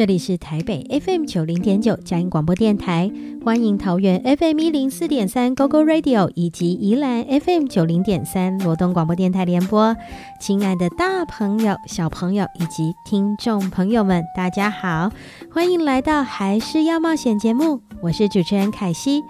[0.00, 3.12] 这里是台北 FM 九零点九佳音广播电台，
[3.44, 9.94] 欢迎桃园 FM 一零四点三 GoGo Radio 以及宜兰 FM 九零点三罗东广播电台联播。
[10.40, 15.12] 亲爱的大朋友、小朋友以及听众朋友们，大家好，
[15.52, 19.20] 欢迎来到还是要冒险节目，我是主持人凯西，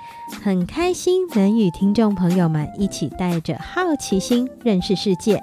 [0.41, 5.43] 很开心能与听众朋友们一起带着好奇心认识世界。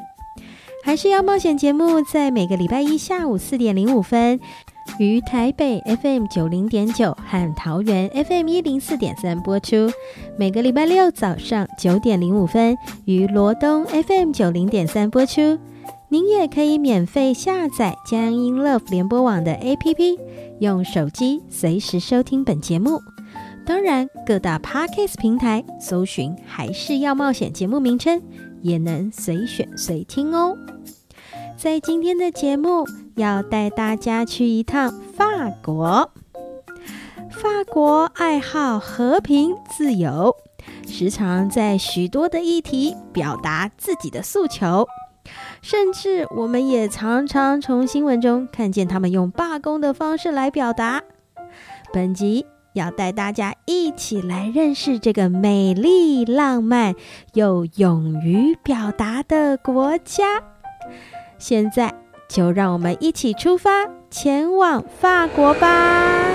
[0.83, 4.39] 还是要冒险节目在每个礼拜一下午四点零五分。
[4.99, 9.89] 于台北 FM 九零点九和桃园 FM 一零四点三播出，
[10.37, 15.59] 每个礼拜六早上九点零五分于罗东 FM 九零点三播出。
[16.09, 20.17] 您也可以免费下载江音 Love 联播网的 APP，
[20.59, 23.01] 用手机随时收听本节目。
[23.65, 28.21] 当然，各大 Podcast 平台搜寻“还是要冒险”节目名称，
[28.61, 30.57] 也能随选随听哦。
[31.57, 32.85] 在今天的节目，
[33.17, 36.11] 要带大家去一趟法国。
[37.29, 40.35] 法国爱好和平自由，
[40.87, 44.87] 时常在许多的议题表达自己的诉求，
[45.61, 51.03] 甚至我们也常常从新闻中看见他们用罢工的方式来表达。
[51.93, 56.95] 本集要带大家一起来认识这个美丽、浪漫
[57.33, 60.43] 又勇于表达的国家。
[61.37, 61.93] 现在
[62.27, 63.69] 就让我们一起出发，
[64.11, 66.25] 前往法国吧！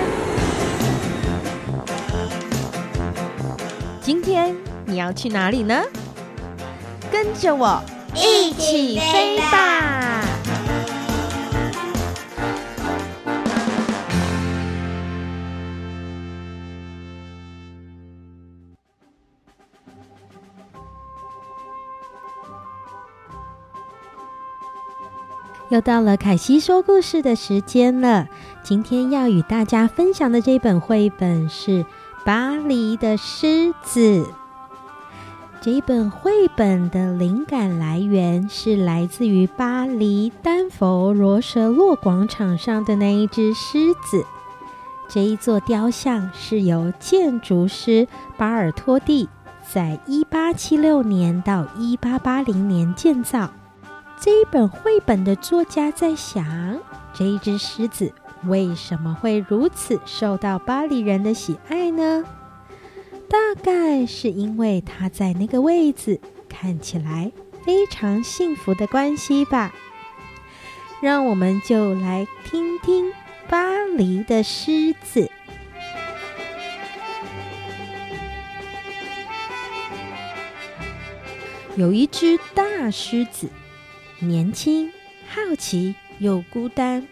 [4.01, 4.55] 今天
[4.85, 5.83] 你要去哪里呢？
[7.11, 7.81] 跟着我
[8.15, 10.23] 一起飞吧！
[25.73, 28.27] 又到了凯西说故事的时间了。
[28.61, 31.83] 今天要与大家分享的这本绘本是
[32.23, 34.19] 《巴黎的狮子》。
[35.61, 44.23] 这一本绘本的灵感来源是来自于巴黎丹佛罗舍洛广场上的那一只狮子。
[45.09, 48.07] 这一座雕像是由建筑师
[48.37, 49.27] 巴尔托蒂
[49.67, 53.49] 在一八七六年到一八八零年建造。
[54.23, 56.79] 这一本绘本的作家在想，
[57.13, 58.13] 这一只狮子
[58.45, 62.23] 为什么会如此受到巴黎人的喜爱呢？
[63.27, 67.33] 大概是因为它在那个位置看起来
[67.65, 69.73] 非常幸福的关系吧。
[71.01, 73.11] 让我们就来听听
[73.49, 75.29] 巴黎的狮子。
[81.75, 83.49] 有一只大狮子。
[84.27, 84.91] 年轻、
[85.27, 87.07] 好奇又孤单，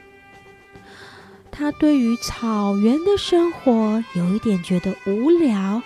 [1.51, 5.81] 他对于草原的生活有一点觉得无聊。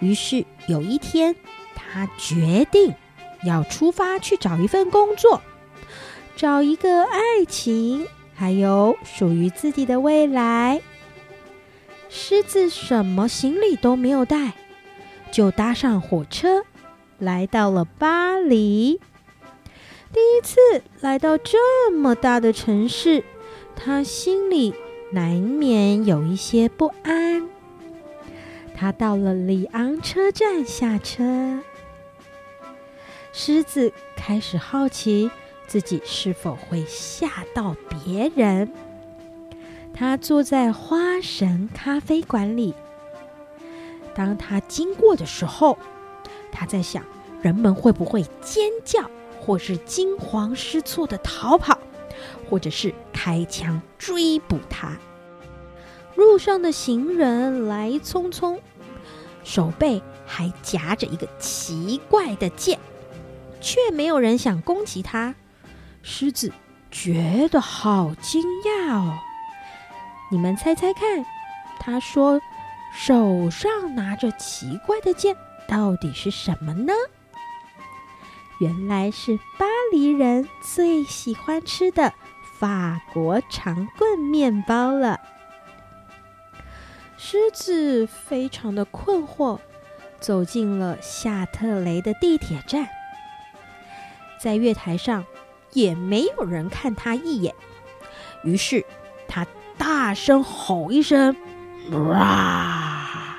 [0.00, 1.34] 于是有一天，
[1.74, 2.94] 他决定
[3.44, 5.42] 要出发去找一份工作，
[6.36, 10.80] 找一个爱情，还有属于自己的未来。
[12.08, 14.52] 狮子什么行李都没有带，
[15.32, 16.64] 就搭上火车，
[17.18, 19.00] 来到了巴黎。
[20.16, 23.22] 第一次来到这么大的城市，
[23.76, 24.74] 他心里
[25.12, 27.46] 难免有一些不安。
[28.74, 31.60] 他到了里昂车站下车，
[33.30, 35.30] 狮子开始好奇
[35.66, 38.72] 自己是否会吓到别人。
[39.92, 42.72] 他坐在花神咖啡馆里，
[44.14, 45.76] 当他经过的时候，
[46.50, 47.04] 他在想
[47.42, 49.10] 人们会不会尖叫。
[49.46, 51.78] 或是惊慌失措的逃跑，
[52.50, 54.96] 或者是开枪追捕他。
[56.16, 58.58] 路上的行人来匆匆，
[59.44, 62.80] 手背还夹着一个奇怪的剑，
[63.60, 65.32] 却没有人想攻击他。
[66.02, 66.50] 狮子
[66.90, 69.14] 觉得好惊讶哦！
[70.32, 71.24] 你们猜猜看，
[71.78, 72.40] 他说
[72.92, 75.36] 手上拿着奇怪的剑，
[75.68, 76.92] 到底是什么呢？
[78.58, 82.14] 原来是巴黎人最喜欢吃的
[82.58, 85.20] 法国长棍面包了。
[87.18, 89.58] 狮子非常的困惑，
[90.20, 92.88] 走进了夏特雷的地铁站，
[94.40, 95.24] 在月台上
[95.72, 97.54] 也没有人看他一眼，
[98.42, 98.84] 于是
[99.28, 101.36] 他大声吼一声
[101.92, 103.36] ：“哇！”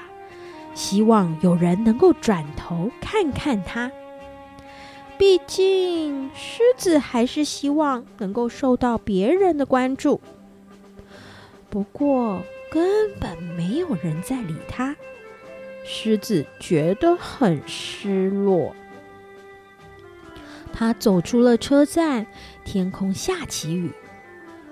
[0.76, 3.92] 希望有人能够转头看看他。
[5.18, 10.22] 毕竟，狮子还是希望能够受到别人的关注。
[11.70, 14.96] 不过，根本没有人在理他。
[15.84, 18.76] 狮子觉得很失落。
[20.72, 22.28] 他走出了车站，
[22.64, 23.92] 天空下起雨。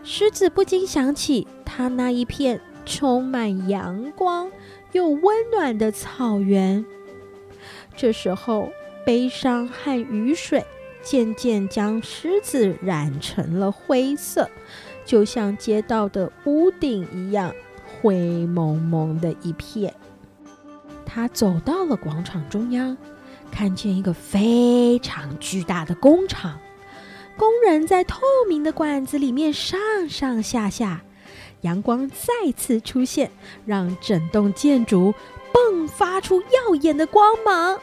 [0.03, 4.51] 狮子不禁想起他那一片充满阳光
[4.91, 6.86] 又温暖的草原。
[7.98, 8.69] 这时候，
[9.05, 10.65] 悲伤和雨水
[11.03, 14.49] 渐渐将狮子染成了灰色，
[15.05, 17.53] 就像街道的屋顶一样，
[18.01, 19.93] 灰蒙蒙的一片。
[21.05, 22.97] 他走到了广场中央，
[23.51, 26.59] 看见一个非常巨大的工厂，
[27.37, 28.19] 工人在透
[28.49, 29.79] 明的管子里面上
[30.09, 31.03] 上下下，
[31.61, 33.31] 阳光再次出现，
[33.65, 35.13] 让整栋建筑
[35.53, 37.79] 迸发出耀眼的光芒。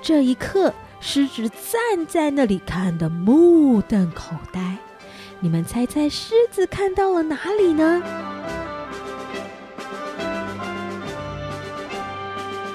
[0.00, 4.76] 这一刻，狮子站在那里看得目瞪口呆。
[5.40, 8.02] 你们猜猜，狮子看到了哪里呢？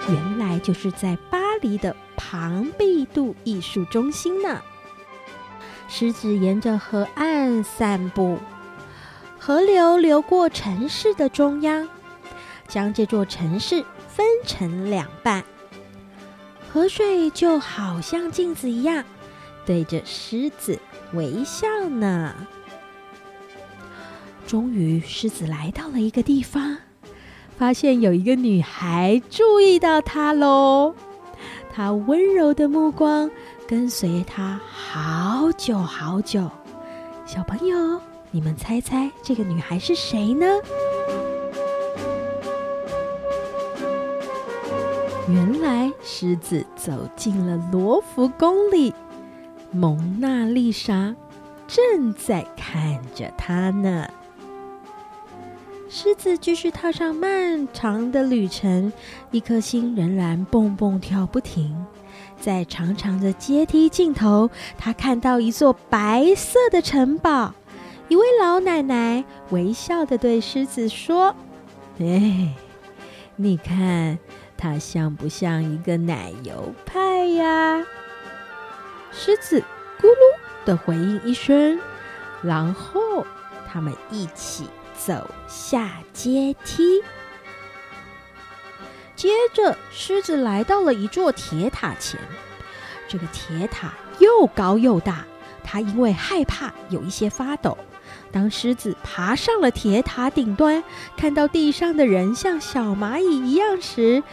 [0.10, 4.62] 原来就是在巴黎的庞毕度艺术中心呢。
[5.88, 8.38] 狮子沿着河岸散步，
[9.40, 11.88] 河流流过城市的中央，
[12.68, 15.44] 将这座城市分成两半。
[16.74, 19.04] 河水就好像镜子一样，
[19.64, 20.80] 对着狮子
[21.14, 22.34] 微笑呢。
[24.48, 26.76] 终于，狮子来到了一个地方，
[27.60, 30.96] 发现有一个女孩注意到他喽。
[31.72, 33.30] 她温柔的目光
[33.68, 36.50] 跟随他好久好久。
[37.24, 40.48] 小朋友，你们猜猜这个女孩是谁呢？
[45.30, 48.94] 原来狮子走进了罗浮宫里，
[49.72, 51.16] 蒙娜丽莎
[51.66, 54.06] 正在看着他呢。
[55.90, 58.92] 狮子继续踏上漫长的旅程，
[59.32, 61.74] 一颗心仍然蹦蹦跳不停。
[62.38, 67.54] 在长长的阶梯尽头，他看到一座白色的城堡，
[68.10, 71.34] 一位老奶奶微笑地对狮子说
[72.00, 72.54] ：“哎，
[73.38, 74.20] 你看。”
[74.64, 77.86] 它像不像一个奶油派呀？
[79.12, 79.60] 狮子
[80.00, 81.78] 咕噜的回应一声，
[82.42, 83.28] 然后
[83.68, 87.04] 他们一起走下阶梯。
[89.18, 92.18] 接着，狮子来到了一座铁塔前。
[93.10, 95.26] 这个铁塔又高又大，
[95.62, 97.78] 它因为害怕有一些发抖。
[98.32, 100.84] 当狮子爬上了铁塔顶端，
[101.16, 104.24] 看到地上的人像小蚂蚁一样时，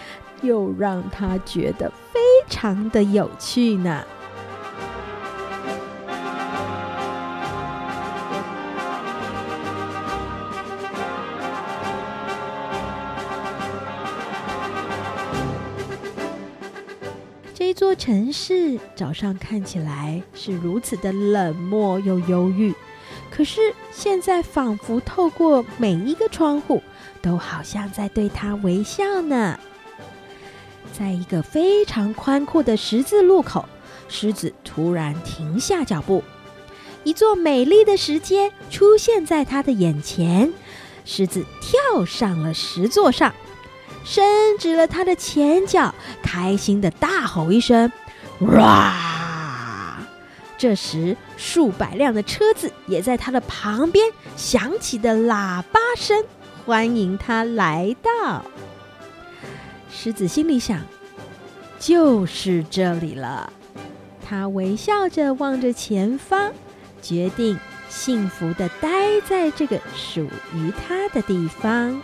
[0.42, 4.04] 又让他觉得非常的有趣呢。
[17.54, 22.74] 这座城市早上看起来是如此的冷漠又忧郁。
[23.30, 23.60] 可是
[23.92, 26.82] 现在，仿佛透过每一个窗户，
[27.22, 29.58] 都好像在对他微笑呢。
[31.00, 33.64] 在一个非常宽阔的十字路口，
[34.06, 36.22] 狮子突然停下脚步，
[37.04, 40.52] 一座美丽的石阶出现在他的眼前。
[41.06, 43.34] 狮子跳上了石座上，
[44.04, 47.90] 伸直了他的前脚，开心地大吼一声
[48.52, 49.96] ：“哇！”
[50.58, 56.22] 这时，数百辆的车子也在他的旁边响起的喇叭声，
[56.66, 58.44] 欢迎他来到。
[59.92, 60.80] 狮子心里想
[61.78, 63.52] ：“就是这里了。”
[64.24, 66.52] 他微笑着望着前方，
[67.02, 72.00] 决定幸福的待在这个属于他的地方。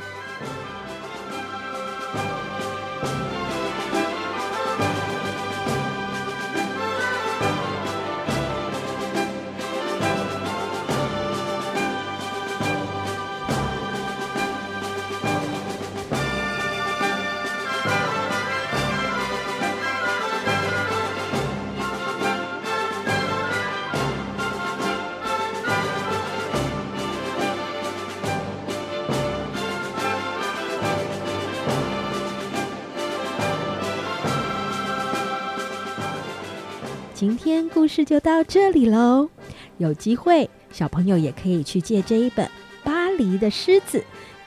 [37.17, 39.31] 今天故事就到这里喽。
[39.79, 42.45] 有机会，小朋友也可以去借这一本
[42.85, 44.01] 《巴黎的狮子》，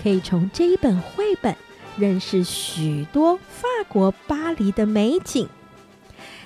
[0.03, 1.55] 可以从这一本绘本
[1.97, 5.49] 认识许多法国巴黎的美景。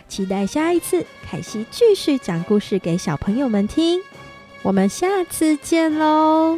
[0.08, 4.00] 期待下一次凯西继续讲故事给小朋友们听。
[4.62, 6.58] 我们下次见喽！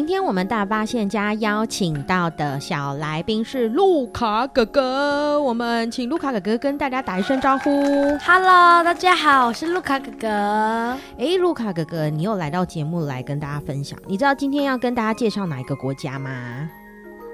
[0.00, 7.70] 今天我们大发现家邀请到的小来宾是路卡哥哥，我们请路卡哥哥跟大家打一声招呼。
[8.24, 10.26] Hello，大家好，我是路卡哥哥。
[11.18, 13.98] 哎，路卡哥哥，你又来到节目来跟大家分享。
[14.06, 16.30] 你知道今天要跟大家介绍哪一个国家吗？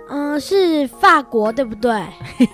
[0.08, 2.00] 嗯，是法国，对不对？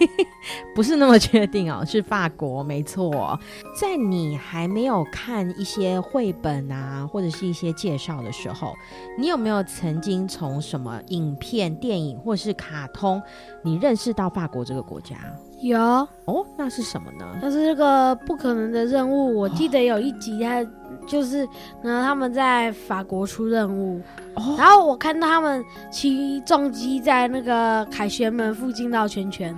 [0.75, 3.38] 不是那么确定哦，是法国，没错。
[3.78, 8.75] 在你还没有看一些绘本啊，或者是一些介绍的时候，
[9.18, 13.23] 你有没有曾经从什么影片、电影或是卡通，
[13.62, 15.16] 你认识到法国这个国家？
[15.61, 15.78] 有
[16.25, 17.38] 哦，那是什么呢？
[17.40, 19.37] 那是这个不可能的任务。
[19.37, 20.66] 我记得有一集，它
[21.06, 21.47] 就是
[21.82, 24.00] 呢，他们在法国出任务。
[24.35, 29.54] 哦、然后我看到他们骑重机在那个凯旋门附近绕圈圈，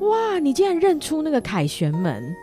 [0.00, 0.38] 哇！
[0.40, 2.34] 你竟然认出那个凯旋门？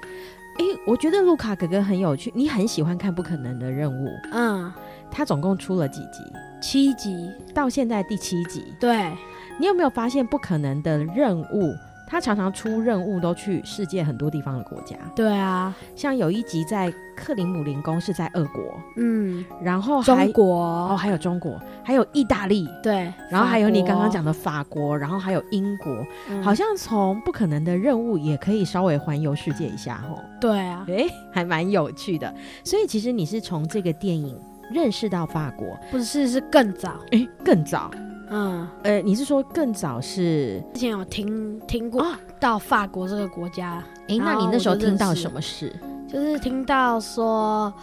[0.57, 4.07] 哎，我觉得卢卡哥哥很有趣，你很喜欢看《不可能的任务》。
[4.31, 4.71] 嗯，
[5.11, 6.23] 他总共出了几集？
[6.61, 8.73] 七集，到现在第七集。
[8.79, 9.11] 对，
[9.59, 11.73] 你有没有发现《不可能的任务》？
[12.07, 14.95] 他常常出任务，都去世界很多地方的国家。
[15.15, 18.63] 对啊，像有一集在克里姆林宫是在俄国，
[18.97, 20.55] 嗯，然后还中国。
[20.55, 30.21] 哦，还有中国，还有意大利，对，然后还有你刚刚讲的法国，然后还有英国，嗯、好像从不可能的任务也可以稍微环游世界一下哦。
[30.39, 32.33] 对啊，诶，还蛮有趣的。
[32.63, 34.39] 所以其实你是从这个电影
[34.71, 37.89] 认识到法国，不是，是更早，诶，更早。
[38.29, 42.05] 嗯，呃，你是说更早是之前有听听过
[42.39, 43.83] 到法国这个国家？
[44.07, 45.73] 哎、哦，那你那时候听到什么事？
[46.07, 47.73] 就是听到说，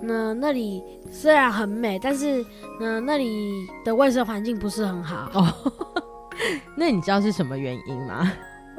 [0.00, 2.44] 那那里虽然很美，但是
[2.80, 5.30] 那那里的卫生环境不是很好。
[5.34, 5.52] 哦，
[6.76, 8.30] 那你知道是什么原因吗？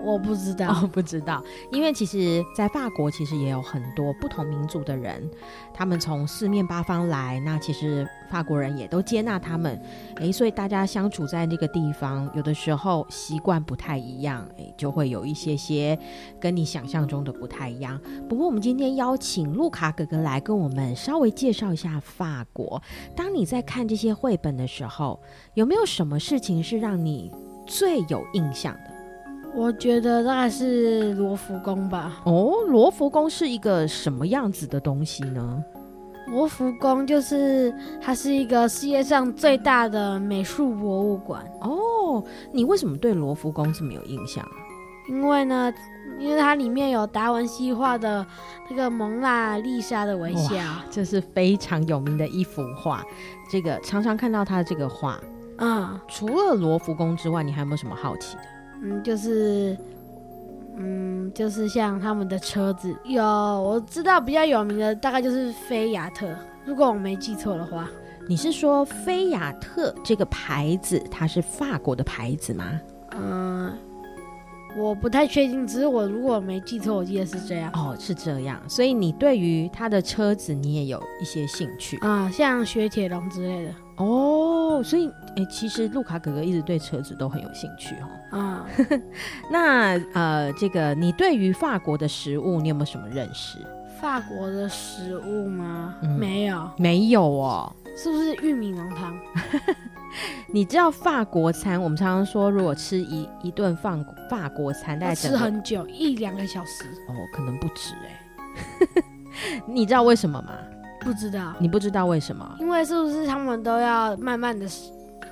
[0.03, 5.29] 我不知道，哦，不知道，因为其实，在法国其实也有很多不同民族的人，
[5.73, 9.81] 他们从四面八方来，那其实法国人也都接纳他们，
[10.17, 15.97] 诶，所以大家相处在那个地方，有的时候习惯不太一样，诶，就会有一些些
[16.39, 17.99] 跟你想象中的不太一样。
[18.27, 22.81] 不过，我们今天邀请路卡哥哥来跟我们稍微介绍一下法国。
[23.15, 25.21] 当你在看这些绘本的时候，
[25.53, 27.31] 有没有什么事情是让你
[27.67, 28.90] 最有印象的？
[29.53, 32.21] 我觉得大概是罗浮宫吧。
[32.25, 35.63] 哦，罗浮宫是一个什么样子的东西呢？
[36.27, 41.45] 罗浮宫就是它是一个世界上最大的美术博物馆。
[41.59, 44.47] 哦，你为什么对罗浮宫这么有印象？
[45.09, 45.73] 因为呢，
[46.17, 48.25] 因为它里面有达文西画的
[48.69, 50.55] 那个蒙娜丽莎的微笑，
[50.89, 53.03] 这是非常有名的一幅画。
[53.51, 55.19] 这个常常看到他的这个画。
[55.57, 58.43] 嗯，除了罗浮宫之外，你还有没有什么好奇的？
[58.81, 59.77] 嗯，就是，
[60.75, 66.27] 嗯，就是像他们的车子，有我知道比较有名的，大概就是菲亚特，
[66.65, 67.87] 如果我没记错的话。
[68.27, 72.79] 你是说菲亚特这个牌子，它是法国的牌子吗？
[73.11, 73.73] 嗯，
[74.77, 77.71] 我不太确定，只是我如果没记错，我记得是这样。
[77.73, 83.73] 哦，是这样，所以你对于他的车子，你也有一些兴趣啊，像雪铁龙之类的。
[84.01, 88.37] 哦，所以哎，其实路卡哥哥一直对车子都很有兴趣哦。
[88.37, 89.03] 啊、嗯，
[89.51, 93.59] 那呃，这个你对于法国的食物，你有没有什么认识？
[93.99, 95.95] 法国的食物吗？
[96.01, 97.71] 嗯、没有，没有哦。
[97.95, 99.13] 是不是玉米浓汤？
[100.47, 101.81] 你知道法国餐？
[101.81, 103.97] 我们常常说，如果吃一一顿法
[104.29, 106.85] 法国餐，大概吃很久，一两个小时。
[107.09, 109.03] 哦，可能不止哎。
[109.67, 110.51] 你知道为什么吗？
[111.01, 112.55] 不知道，你不知道为什么？
[112.59, 114.67] 因为是不是他们都要慢慢的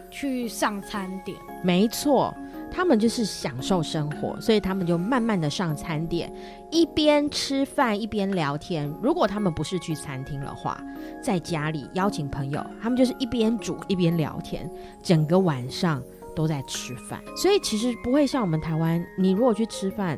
[0.09, 1.37] 去上餐点？
[1.63, 2.33] 没错，
[2.71, 6.33] 他们就是享受生活，所以他们就慢慢的上餐点，
[6.71, 8.91] 一边吃饭一边聊天。
[9.01, 10.81] 如果他们不是去餐厅的话，
[11.23, 14.69] 在家里邀请朋友，他们就是一边煮一边聊天，
[15.03, 16.01] 整个晚上
[16.35, 17.21] 都在吃饭。
[17.35, 20.17] 所以其实不会像我们台湾，你如果去吃饭，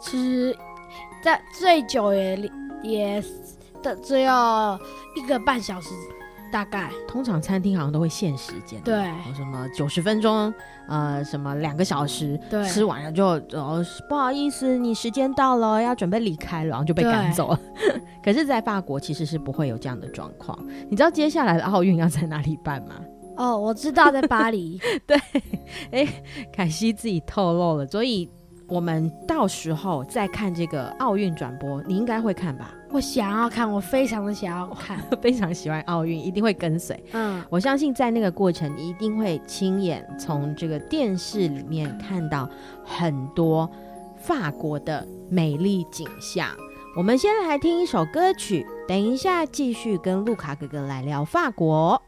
[0.00, 0.56] 吃
[1.22, 2.50] 在最久也
[2.82, 3.24] 也
[3.82, 4.78] 的只要
[5.16, 5.90] 一个半小时。
[6.52, 9.04] 大概通常餐厅好像都会限时间，对，
[9.36, 10.52] 什么九十分钟，
[10.88, 17.60] 呃，什么两个小时，对，吃完了就哦，不好意思，你时间到了，要准备离开了，然后就被赶走了。
[18.20, 20.58] 可是，在法国其实是不会有这样的状况。
[20.88, 22.96] 你知道接下来的奥运要在哪里办吗？
[23.36, 24.76] 哦，我知道，在巴黎。
[25.06, 25.16] 对，
[25.92, 26.22] 哎，
[26.52, 28.28] 凯西自己透露了，所以
[28.66, 32.72] 我们到时候再看这个奥运转播，你应该会看吧？
[32.92, 37.00] 我想要看，我非常的想要看， 非常喜欢奥运，一定会跟随。
[37.12, 42.48] 嗯，我相信在那个过程，你一定会亲眼从这个电视里面看到
[42.84, 43.70] 很多
[44.16, 46.48] 法国的美丽景象。
[46.96, 52.02] 我们先来听一首歌曲，等一下继续跟路卡哥哥来聊法国。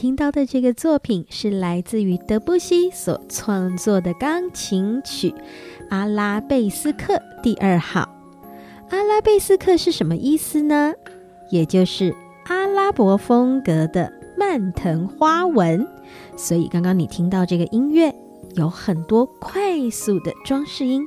[0.00, 5.28] 听到的这个作品是来自于德布西所创作的钢琴曲
[5.90, 8.08] 《阿拉贝斯克第二号》。
[8.88, 10.94] 阿拉贝斯克是什么意思呢？
[11.50, 15.86] 也就是阿拉伯风格的蔓藤花纹。
[16.34, 18.10] 所以刚刚你听到这个音乐，
[18.54, 21.04] 有很多快速的装饰音，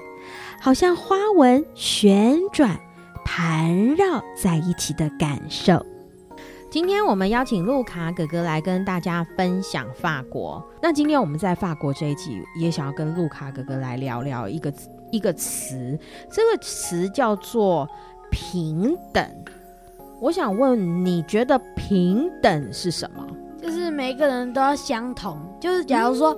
[0.62, 2.80] 好像花纹旋转、
[3.26, 5.84] 盘绕在一起的感受。
[6.74, 10.60] 今天我们邀请路卡哥哥来跟大家分享法国。
[10.82, 14.74] 那今天我们在法国这一集也想要跟路卡哥哥来聊聊一个
[15.12, 15.96] 一个词，
[16.32, 17.88] 这个词叫做
[18.32, 19.24] 平等。
[20.20, 23.24] 我想问，你觉得平等是什么？
[23.62, 25.38] 就是每个人都要相同。
[25.62, 26.36] 就是假如说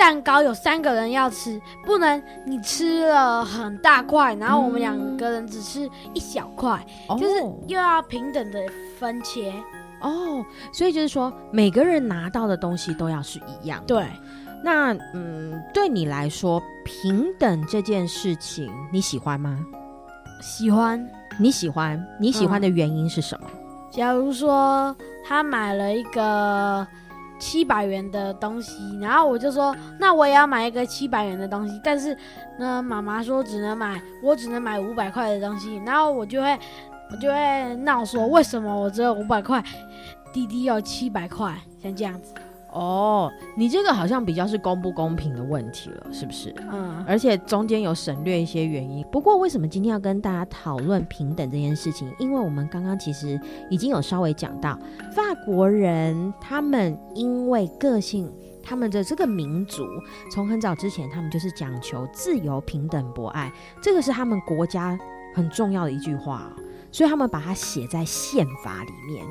[0.00, 8.58] 蛋糕有三个人要吃，不能你吃了很大块，然后我们两个人只吃一小块，嗯、就是又要平等的
[8.98, 9.52] 分切。
[10.00, 13.86] 哦，所以就是说每个人拿到的东西都要是一样的。
[13.88, 14.06] 对。
[14.64, 19.58] 那嗯，对你来说，平等这件事情你喜欢吗？
[20.40, 21.06] 喜欢。
[21.38, 22.02] 你喜欢？
[22.18, 23.46] 你喜欢的原因是什么？
[23.52, 23.60] 嗯、
[23.90, 26.86] 假如说他买了一个
[27.40, 32.16] 七百元的东西，然后我就说，那我也要买一个七百元的东西，但是
[32.58, 36.56] 呢，妈妈说只能买，我只能买五百块的东西，然后我就会，
[37.10, 39.64] 我就会闹说，为什么我只有五百块，
[40.32, 42.34] 弟弟有七百块，像这样子。
[42.72, 46.54] 哦，你这个好像比较是公不公平的问题了，是不是？
[46.72, 49.04] 嗯，而且中间有省略一些原因。
[49.10, 52.12] 不过为什么今天要跟大家讨论平等这件事情？
[52.18, 54.78] 因为我们刚刚其实已经有稍微讲到，
[55.12, 58.30] 法国人他们因为个性，
[58.62, 59.84] 他们的这个民族
[60.32, 63.52] 从很早之前，他们就是讲求自由、平等、博爱，
[63.82, 64.98] 这个是他们国家
[65.34, 66.52] 很重要的一句话，
[66.92, 69.24] 所以他们把它写在宪法里面。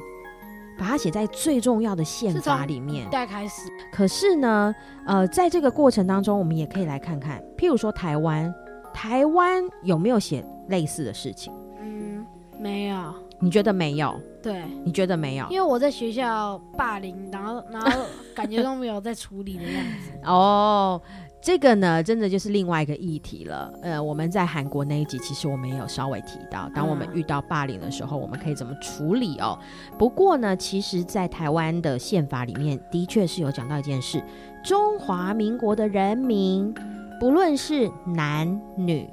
[0.80, 3.08] 把它写在最重要的宪法里面。
[3.10, 3.70] 代开始。
[3.92, 4.74] 可是呢，
[5.06, 8.52] 呃，在这个过程当中，我们也可以来看看，譬如说台湾，
[8.94, 11.54] 台湾有没有写类似的事情？
[11.82, 12.26] 嗯，
[12.58, 13.14] 没有。
[13.42, 14.20] 你觉得没有？
[14.42, 15.46] 对，你觉得没有？
[15.50, 20.12] 因为我在学校霸凌，然后然后感觉都没有在处理的样子。
[20.24, 21.02] 哦。
[21.50, 23.74] 这个呢，真的就是另外一个议题了。
[23.82, 29.58] 呃，我们在韩国那一集，其实我们也有稍微提到，当我们遇到霸凌的时候，我们可以怎么处理哦。
[29.98, 34.24] 不过呢，其实，在台湾的宪法里面，的确是有讲到一件事：
[34.64, 36.72] 中华民国的人民，
[37.20, 39.10] 不论是男女，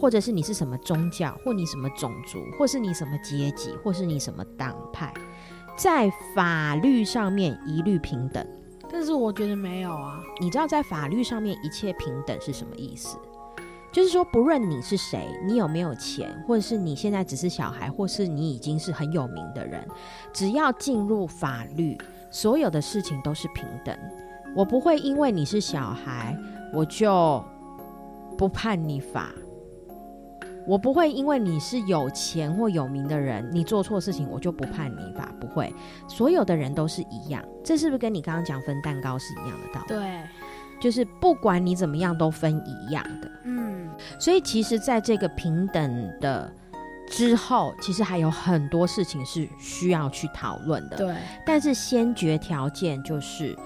[0.00, 5.14] 或者是你是什么宗教，或你什么种族，或是你什么阶级，或是你什么党派，
[5.78, 8.44] 在法律上面一律平等。
[8.90, 10.20] 但是我觉得没有啊。
[10.40, 13.16] 你知道在法律上面一切平等是什么意思？
[13.92, 19.86] 就是说，不论你是谁，你有没有钱，或者是你现在只是小孩，或是你已经是很有名的人，
[20.34, 21.96] 只要进入法律，
[22.30, 23.96] 所有的事情都是平等。
[24.54, 26.36] 我不会因为你是小孩，
[26.74, 27.42] 我就
[28.36, 29.30] 不判你法。
[30.66, 35.72] 我不会因为你是有钱或有名的人，你做错事情我就不判你法，不会。
[36.08, 39.86] 所有的人都是一样，这是不是跟你刚刚讲分蛋糕是一样的道理？
[39.88, 40.22] 对，
[40.80, 43.30] 就是不管你怎么样都分一样的。
[43.44, 46.52] 嗯，所以其实在这个平等的
[47.08, 50.96] 之后，其实还有很多事情是需要去讨论的。
[50.96, 53.56] 对，但是先决条件就是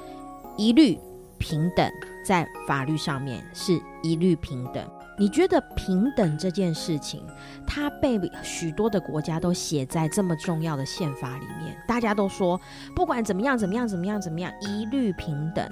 [0.56, 0.98] 一律
[1.38, 1.90] 平等，
[2.26, 4.86] 在法律上面是一律平等。
[5.20, 7.22] 你觉得平等这件事情，
[7.66, 12.58] 它被许多的国家都写在这么重要的宪法里面，大家都说
[12.96, 15.68] 不管怎么样怎么样怎么样怎么样，一律平等。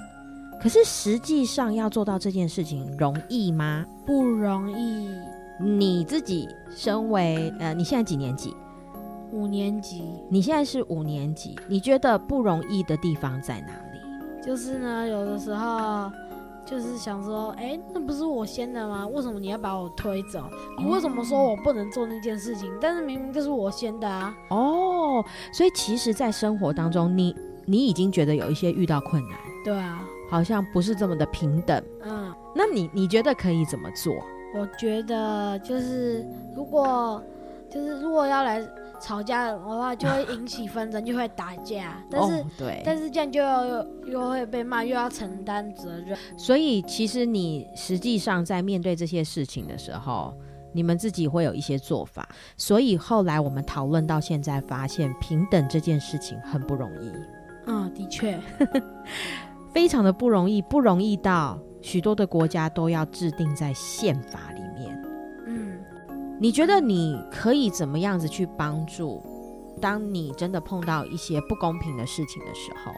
[0.61, 3.83] 可是实际上要做到这件事情容易吗？
[4.05, 5.09] 不容易。
[5.59, 8.55] 你自己身为呃，你现在几年级？
[9.31, 10.03] 五年级。
[10.29, 13.99] 你现在是五年级，你觉得不容易的地方在哪里？
[14.45, 16.11] 就是呢，有的时候。
[16.69, 19.07] 就是想说，哎、欸，那不是我先的吗？
[19.07, 20.43] 为什么你要把我推走？
[20.77, 22.71] 你为什么说我不能做那件事情？
[22.79, 24.35] 但是明明就是我先的啊！
[24.49, 31.83] 哦，所以其实，在生活当中，你你已经觉得有一些遇到困难，对啊，好像不是这么的平等。
[32.03, 34.13] 嗯，那你你觉得可以怎么做？
[34.53, 36.23] 我觉得就是
[36.55, 37.23] 如果
[37.67, 38.61] 就是如果要来。
[38.99, 42.03] 吵架的话就会引起纷争，就会打架。
[42.09, 46.17] 但是，哦、对，但是这样就又又会被骂，又要承担责任。
[46.37, 50.33] 所以，其实你实际上在面对这些事情的时候，
[50.73, 52.27] 你们自己会有一些做法。
[52.57, 57.11] 所以后来我们讨论到现在，发现平等这件事情很不容易。
[57.65, 58.39] 嗯，的确，
[59.73, 64.58] 非常的不容易，不容易到许多的国家都要制定在宪法里。
[66.41, 69.21] 你觉得你可以怎么样子去帮助？
[69.81, 72.93] 当你真的碰到一些不公平的事情的时候，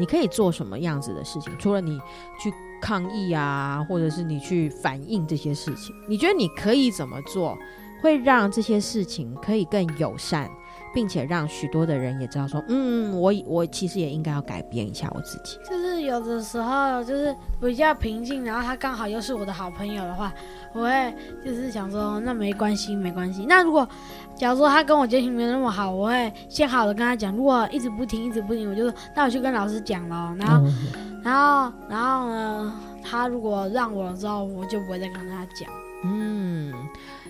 [0.00, 1.52] 你可以做什么样子的事情？
[1.58, 1.96] 除了你
[2.40, 7.56] 去抗议啊，或者是你去反映这些事情，你觉得你可以怎么做，
[8.02, 10.50] 会让这些事情可以更友善？
[10.94, 15.58] 并且让许多的人也知道说，嗯，我我其实也应该要改变一下我自己。
[15.68, 20.32] 就是有的时候就是比较平静，然后他刚好又是我的好朋友的话，
[20.72, 23.46] 我会就是想说，那没关系，没关系。
[23.48, 23.88] 那如果
[24.34, 27.34] 假如说他跟我交情没那么好，我会先好的跟他讲。
[27.34, 30.34] 如果一直不听，一直不听，我就说，那我去跟老师讲了。
[30.38, 30.68] 然后，
[31.22, 35.70] 然后，然后呢，他如果让我了之后，我就不会再跟他讲。
[36.04, 36.72] 嗯，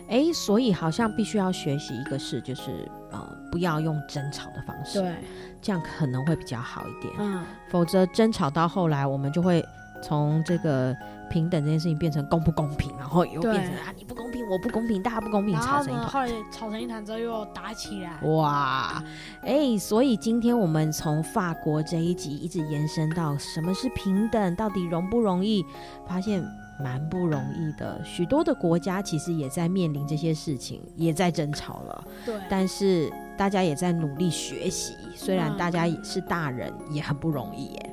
[0.09, 3.21] 哎，所以好像必须要学习一个事，就是呃，
[3.53, 5.15] 不要用争吵的方式，对，
[5.61, 7.13] 这样可能会比较好一点。
[7.19, 9.63] 嗯，否则争吵到后来，我们就会
[10.03, 10.97] 从这个
[11.31, 16.09] 平等这件事情变成公不公平，然后又变成啊你不公平，我不公平，大家不公平，吵成一团。
[16.09, 18.19] 后来吵成一团之后又打起来。
[18.23, 19.05] 哇，
[19.43, 25.63] 哎，所以今天我们从法国这一集一直延伸到什么是平等，到底容不容易？
[26.09, 26.43] 发现。
[26.81, 32.05] 蛮不容易的，许多的国家其实也在面临这些事情，也在争吵了。
[32.25, 37.91] 对，但是大家也在努力学习，虽然大家也是大人，嗯、也很不容易耶。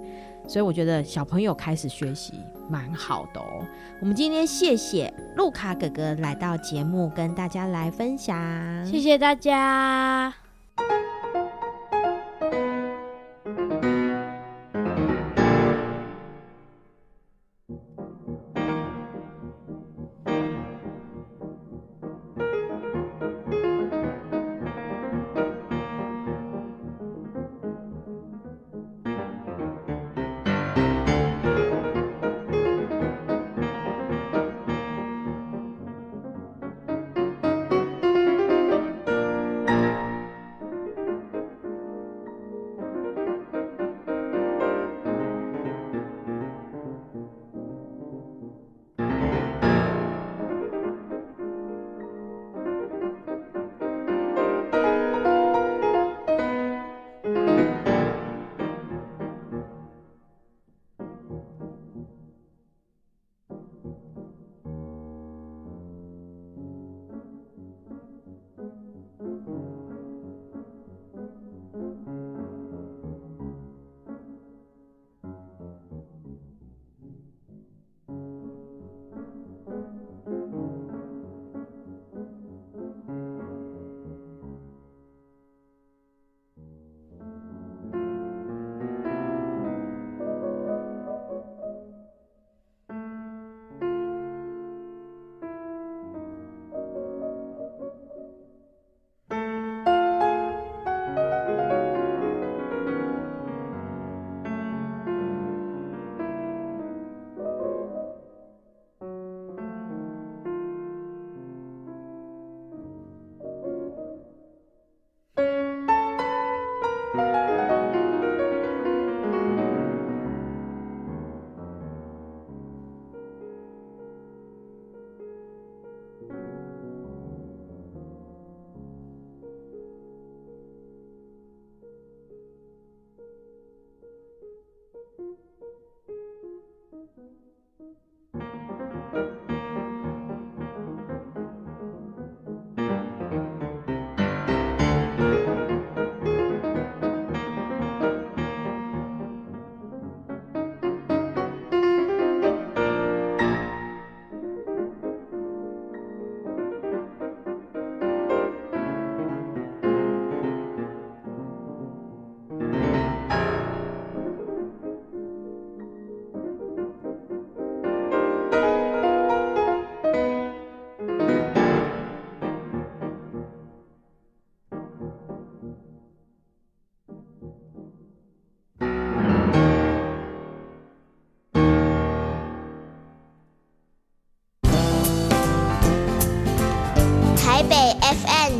[0.47, 2.33] 所以我觉得小朋友开始学习
[2.67, 3.63] 蛮好的哦。
[3.99, 8.83] 我们今天谢谢路卡哥哥来到节目，跟大家来分享。
[8.83, 10.33] 谢谢大家。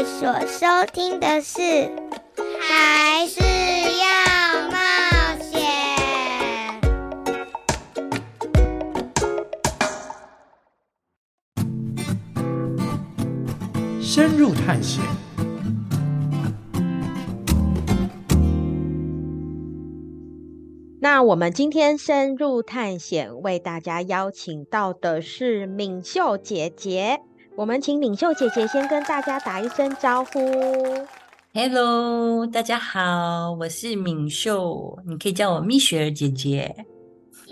[0.00, 1.60] 在所收听的是
[2.58, 3.42] 《还是
[3.98, 4.78] 要冒
[5.42, 5.60] 险》，
[14.02, 15.04] 深入探险。
[21.02, 27.20] 那我们今天深入探险，为大家邀请到的是敏秀姐姐。
[27.56, 30.30] 我们请敏秀姐姐先跟大家打一声招呼。
[31.52, 36.86] Hello，大家好，我是敏秀，你可以叫我蜜雪儿姐姐。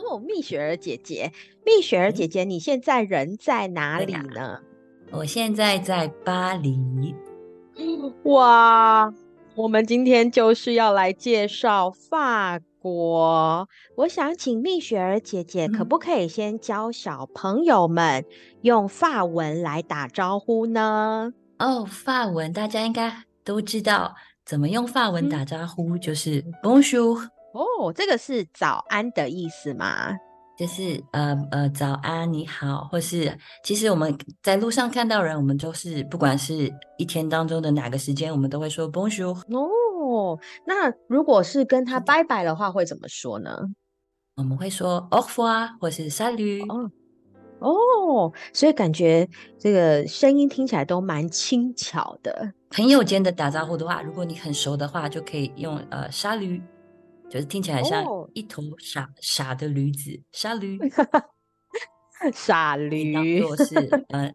[0.08, 1.32] 哦，蜜雪儿姐姐，
[1.66, 4.60] 蜜雪儿姐姐，你现在人在哪里呢？
[5.10, 6.78] 我现在在巴黎。
[8.24, 9.12] 哇，
[9.56, 12.58] 我们今天就是要来介绍法
[12.92, 13.68] 国。
[13.96, 18.24] 我想请蜜雪儿姐姐，可不可以先教小朋友们
[18.62, 21.32] 用法文来打招呼呢？
[21.58, 23.12] 哦，法文大家应该
[23.44, 27.28] 都知道，怎么用法文打招呼，嗯、就是 Bonjour。
[27.52, 30.16] 哦，这个是早安的意思吗？
[30.56, 39.34] 就是呃呃，早安，你好，或是其实我们在路上看到人，我们都是不管是一天当中的哪个时间，我们都会说 Bonjour。
[39.34, 39.68] 哦，
[40.64, 43.56] 那如果是跟他拜拜的话，会怎么说呢？
[44.36, 46.64] 我们会说 Au revoir，或是 Salut。
[46.72, 46.90] 哦
[47.60, 52.52] 哦，所以感觉这个声音听起来都蛮轻巧的。
[52.70, 56.62] 朋友间的打招呼的话，如果你很熟的话，就可以用呃 Salut。
[57.28, 59.10] 就是听起来像一头傻、oh.
[59.20, 60.78] 傻的驴子，沙驴，
[62.32, 63.74] 傻驴，当做是
[64.08, 64.32] 呃，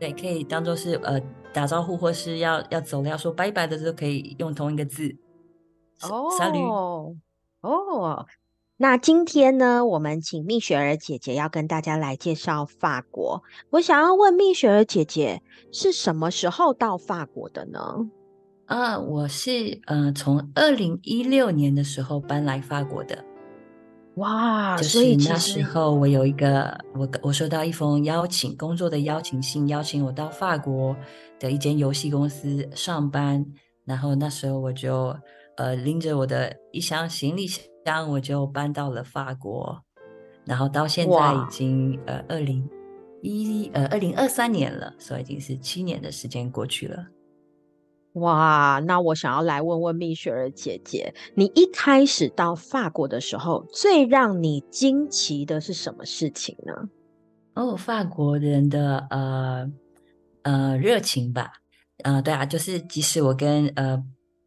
[0.00, 1.20] 对，可以当做是呃
[1.52, 5.14] 打招呼或是要要走了要说拜拜的时候，可以用同一个字。
[6.02, 6.58] 哦，傻驴，
[7.60, 8.26] 哦，
[8.78, 13.42] 那今天呢，我们请蜜雪儿姐姐要跟大家来介绍法国。
[13.68, 18.08] 我想要问蜜雪儿姐姐，是什么时候到法国的呢？
[18.64, 23.22] 啊，我是呃，从二零一六年的时候搬来法国的。
[24.16, 30.94] 哇，就是那时候我有一个，我我收到一封邀请工作的邀请信，邀请我到法国
[31.38, 33.46] 的一间游戏公司上班。
[33.84, 35.16] 然后那时候我就
[35.56, 39.82] 呃拎着我的一箱行李箱，我就搬到了法国。
[40.44, 42.68] 然后到现在已经呃二零
[43.22, 47.06] 一呃二零二三年了，所以已经是七年的时间过去了。
[48.14, 56.88] 哇，那我想要来问问蜜雪儿姐姐，你一开始到法国的时候，最让你惊奇的是什么事情呢？
[57.54, 59.70] 哦，法国人的呃
[60.42, 61.52] 呃热情吧，
[62.02, 64.02] 呃，对啊，就是即使我跟呃，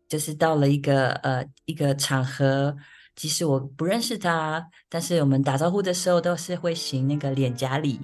[0.10, 2.76] 就是到了一个呃一个场合，
[3.16, 8.00] 即使我不认识他，但是我们打招呼的时候都是会行那个脸颊礼。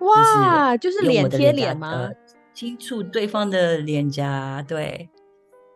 [0.00, 1.92] 哇，就是脸贴脸吗？
[1.92, 2.14] 呃
[2.58, 5.08] 轻触对方的脸颊，对，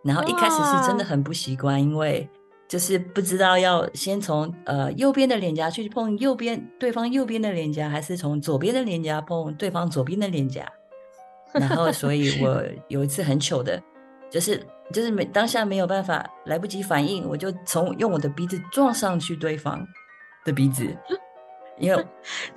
[0.02, 2.28] 然后一开始是真的很不习惯，因为
[2.66, 10.68] 就是不知道要先从呃右边的脸颊去碰右边对方右边的脸颊，还是从左边的脸颊碰对方左边的脸颊。
[11.54, 13.80] 然后，所以我有一次很糗的，
[14.28, 14.60] 就是
[14.92, 19.86] 就是没当下没有办法来不及反应，我就从用我的鼻子撞上去对方
[20.44, 20.84] 的鼻子。
[21.78, 22.06] 因为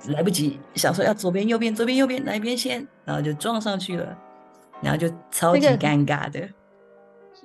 [0.08, 4.16] 来不及想说要左边右边左边右边哪一边先，然后就撞上去了，
[4.82, 6.48] 然后就超级尴尬的。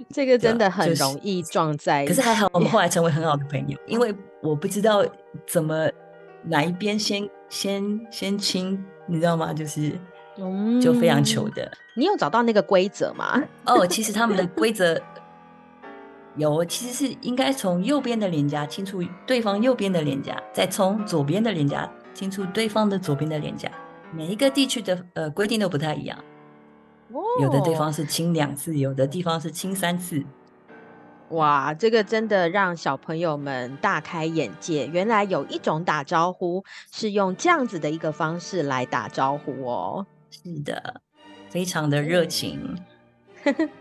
[0.10, 2.13] 这个真的很容易撞在一起。
[2.13, 5.05] 可是还好，我们后来成为很好的朋友，因为我不知道
[5.47, 5.89] 怎么
[6.43, 9.53] 哪一边先先先亲，你知道吗？
[9.53, 9.91] 就是
[10.81, 11.71] 就非常糗的。
[11.95, 13.43] 你有找到那个规则吗？
[13.65, 15.01] 哦，其实他们的规则。
[16.38, 23.70] 有，其实是应该从右边的脸颊轻触对方右边的脸颊，再从左边的脸颊轻触对方的左边的脸颊。
[24.13, 26.17] 每一个地区的呃规定都不太一样，
[27.12, 30.24] 哦，有的地方是亲两次，有的地方是亲三次。
[31.30, 40.06] 哇，这个真的让小朋友们大开眼界，原来有一种打招呼是用这样子的一个方式来打招呼哦。
[40.30, 41.02] 是的，
[41.50, 42.78] 非常的热情。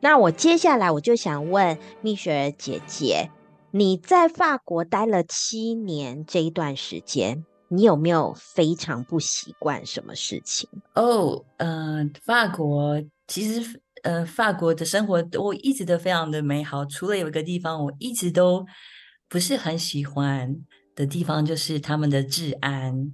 [0.00, 3.30] 那我接下来我就想问蜜雪儿姐姐，
[3.70, 10.68] 你在法国待了七年这一段时间，你有没有非常不习惯什么事情？
[10.94, 18.64] 哦，呃，法国其实，呃，法国的生活我一直都非常的美好，除了有一个地方我一直都
[19.28, 20.56] 不是很喜欢
[20.94, 23.12] 的地方，就是他们的治安，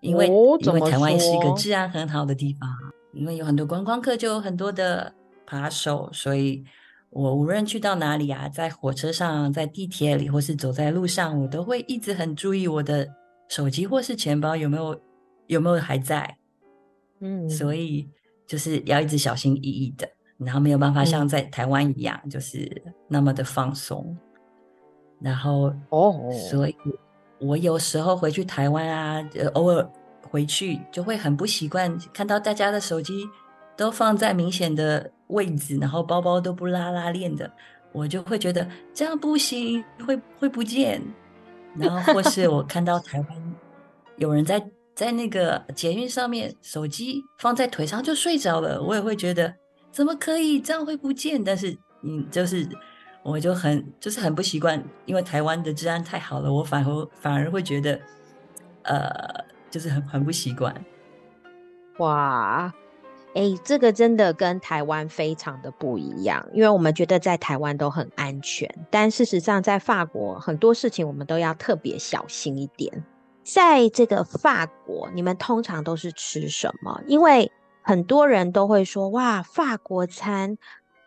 [0.00, 2.68] 因为、哦、因为台湾也是一个治安很好的地方。
[3.14, 5.12] 因为有很多观光客，就有很多的
[5.46, 6.64] 扒手，所以
[7.10, 13.08] 我无论去到哪里啊，在火车上、在地铁里，或是走在路上，我都会一直很注意我的
[13.48, 15.00] 手机或是钱包有没有
[15.46, 16.36] 有没有还在。
[17.20, 18.08] 嗯，所以
[18.46, 20.08] 就是要一直小心翼翼的，
[20.38, 24.16] 然后没有办法像在台湾一样，就是那么的放松。
[25.20, 26.76] 然后哦，所以
[27.40, 29.90] 我有时候回去台湾啊，偶尔。
[30.34, 33.24] 回去就会很不习惯，看到大家的手机
[33.76, 37.48] 都放在明显的位置，然后包包都不拉拉链的，
[37.92, 41.00] 我就会觉得这样不行，会会不见。
[41.76, 43.54] 然后或是我看到台湾
[44.16, 44.60] 有人在
[44.92, 49.54] 在那个捷运上面，手机放在腿上就睡着了，我也会觉得
[49.92, 51.44] 怎么可以这样会不见？
[51.44, 52.68] 但是嗯，就是
[53.22, 58.00] 我就很就是很不习惯，因为台湾的治安太好了，我反而反而会觉得
[58.82, 59.43] 呃。
[59.74, 60.72] 就是很很不习惯，
[61.98, 62.72] 哇，
[63.34, 73.04] 哎，这个真的跟台湾非常的不一样，因为我们觉得在台湾都很安全，但事实上在法国很多事情我们都要特别小心一点。
[73.42, 77.02] 在这个法国，你们通常都是吃什么？
[77.08, 77.50] 因为
[77.82, 80.56] 很多人都会说，哇，法国餐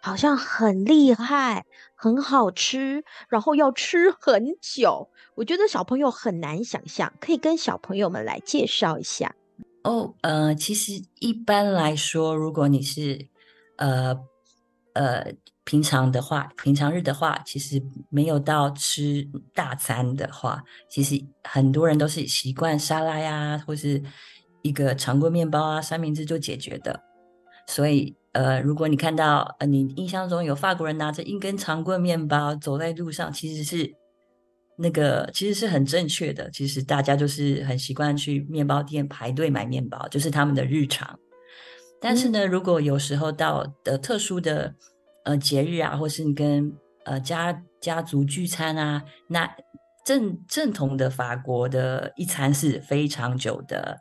[0.02, 5.10] 好像很厉害，很好吃，然后要吃很久。
[5.36, 9.36] 我觉得小朋友很难想象，可以跟小朋友们来介绍一下。
[9.84, 13.28] 哦，呃，其实一般来说，如果你是
[13.78, 14.18] 呃
[14.94, 15.34] 呃
[15.64, 24.02] 平常的话，平常日的话，其实没有到吃大餐的话，其实很多人都是习惯沙拉呀，或是
[24.62, 27.04] 一个常规面包啊、三明治就解决的。
[27.68, 33.96] 所以，呃，如果你看到呃你印象中有法国人拿着一根长棍面包走在路上，其实是。
[34.80, 41.18] 那个其实是很正确的，其实大家就是很习惯去面包店排队买面包，就是他们的日常。
[42.00, 44.76] 但是呢，如果有时候到的特殊的
[45.26, 46.72] 呃节日啊，或是你跟
[47.06, 49.50] 呃家家族聚餐啊，那
[50.06, 53.98] 正正统的法国的一餐是非常久的。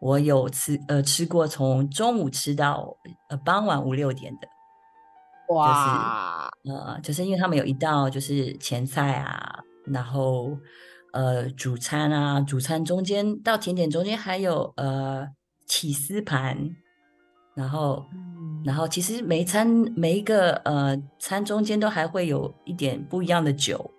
[0.00, 2.96] 我有吃呃吃过从中午吃到
[3.28, 4.48] 呃傍晚五六点的，
[5.54, 9.60] 哇，就是呃就是因为他们有一道就是前菜啊。
[9.90, 10.50] 然后，
[11.14, 15.26] 呃，主餐啊，主餐中间到甜点中间还有呃
[15.64, 16.76] 起司盘，
[17.54, 23.90] 然后，嗯、然后其实每一餐每一个呃餐中间都还会有一点不一样的酒，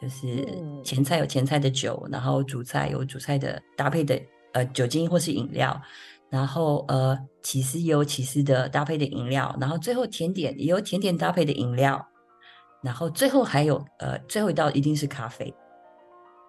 [0.00, 0.48] 就是
[0.82, 4.18] 前菜有前菜的酒，然后主菜有主菜的搭配的
[4.52, 5.80] 呃酒精或是饮料，
[6.30, 12.06] 然后呃起司也有起司的搭配的饮料，然后最后甜点也有甜点搭配的饮料。
[12.82, 15.54] 然后最后还有呃，最后一道一定是咖啡，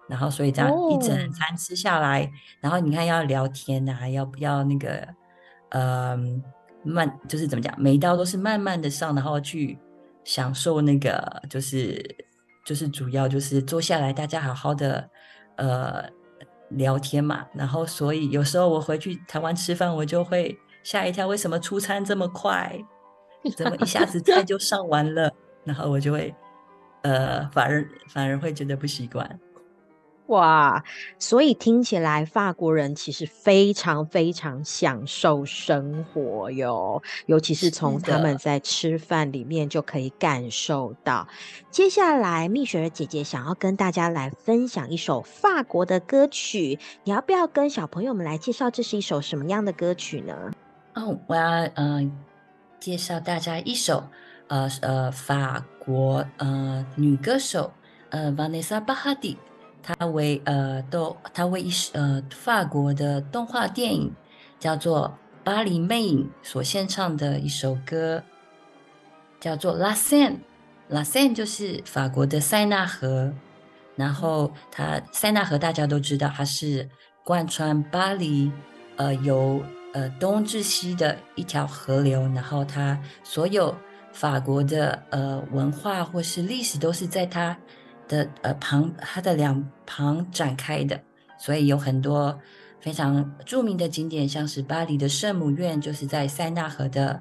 [0.08, 2.28] 然后所以这样一整餐吃下来，哦、
[2.62, 5.06] 然后你看要聊天啊，要不要那个
[5.72, 6.18] 呃
[6.82, 9.78] 慢，就是怎么讲，每一道都是慢慢的上，然后去
[10.24, 12.02] 享受那个就是
[12.64, 15.06] 就是主要就是坐下来大家好好的
[15.56, 16.08] 呃
[16.76, 22.78] 聊天嘛，然后所以有时候我回去台湾吃饭，我就会吓一跳，为什么出餐这么快，
[23.56, 25.32] 怎么一下子菜就上完了？
[25.64, 26.34] 然后我就会，
[27.02, 29.40] 呃，反而反而会觉得不习惯。
[30.32, 30.82] 哇，
[31.18, 41.28] 所以听起来法国人其实非常非常享受生活哟，尤其是从他们在吃饭里面就可以感受到。
[41.70, 50.50] 接下来，蜜雪儿姐姐想要跟大家来分享一首法国的歌曲，你要不要跟小朋友们来介绍这是一首什么样的歌曲呢？
[50.94, 52.10] 哦，我要嗯、呃、
[52.80, 54.02] 介绍大家一首。
[54.48, 57.72] 呃呃，法国呃女歌手
[58.10, 59.36] 呃 Vanessa Paradis，
[59.82, 64.14] 他为呃都他为一呃法国的动画电影
[64.58, 68.22] 叫做《巴黎魅影》所献唱的一首歌，
[69.40, 70.30] 叫做《La Seine》。
[70.88, 73.32] La Seine 就是法国的塞纳河，
[73.96, 76.88] 然后它塞纳河大家都知道，它是
[77.24, 78.52] 贯穿巴黎
[78.96, 79.62] 呃由
[79.92, 83.74] 呃东至西的一条河流，然后它所有。
[84.14, 87.56] 法国的呃文化或是历史都是在它
[88.12, 91.00] 的呃旁，它的两旁展开的，
[91.38, 92.38] 所以有很多
[92.80, 97.20] 非常著名的景点，像是巴黎的圣母院，就是在塞纳河的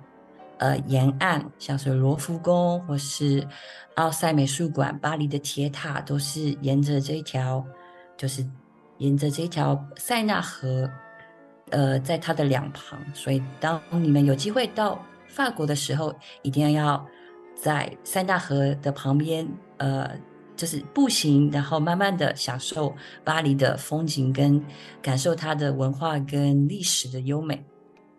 [0.58, 3.48] 呃沿岸，像是罗浮宫或是
[3.96, 7.66] 奥赛美术馆，巴黎的铁塔都是沿着这一条，
[8.18, 8.46] 就是
[8.98, 10.90] 沿着这条塞纳河，
[11.70, 15.00] 呃，在它的两旁，所以当你们有机会到。
[15.34, 17.08] 法国的时候，一定要
[17.56, 20.12] 在塞纳河的旁边，呃，
[20.62, 22.94] 就是步行，然后慢慢的享受
[23.24, 24.64] 巴黎的风景跟
[25.02, 27.66] 感受它的文化跟历史的优美。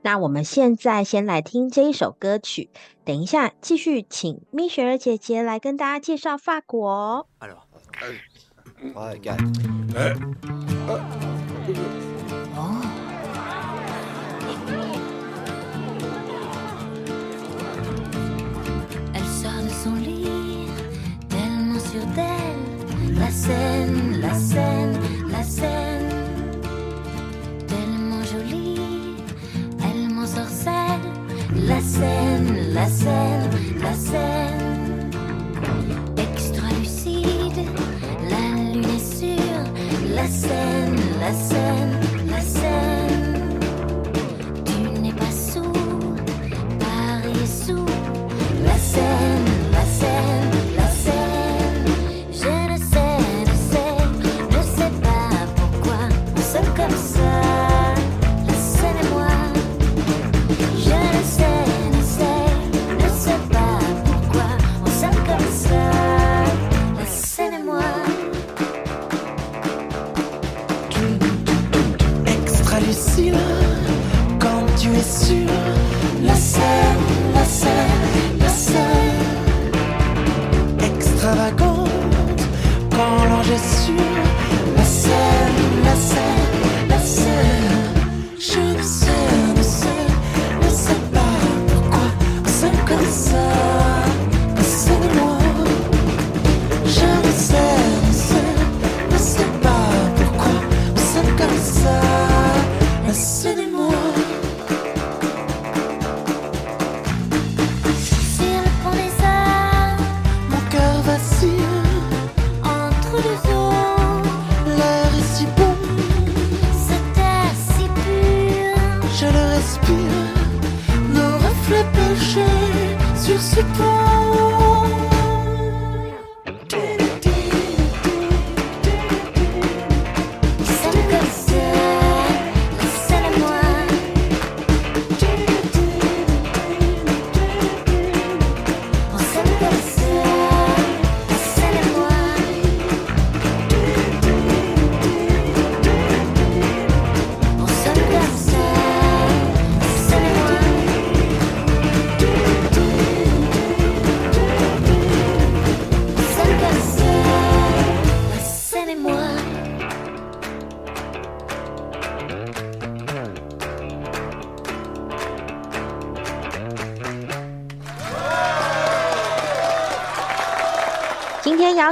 [0.03, 2.71] 那我们现在先来听这一首歌曲，
[3.05, 7.29] 等一下继续请蜜雪儿姐姐来跟大家介绍法国。
[21.95, 24.99] La scène, la scène,
[25.31, 26.09] la scène.
[27.69, 29.17] Tellement jolie,
[29.85, 31.03] elle m'ensorcelle.
[31.55, 33.51] La scène, la scène,
[33.83, 35.11] la scène.
[36.17, 37.69] Extra lucide,
[38.31, 39.65] la lune est sûre.
[40.15, 42.12] La scène, la scène.
[72.27, 73.52] extra lucide.